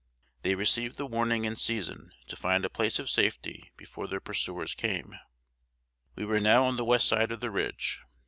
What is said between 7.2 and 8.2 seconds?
of the Ridge.